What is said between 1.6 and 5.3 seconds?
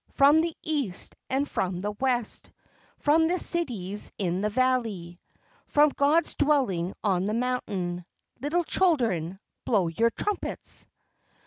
the West, From the cities in the valley,